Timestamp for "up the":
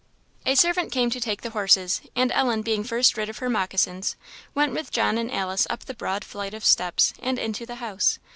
5.69-5.93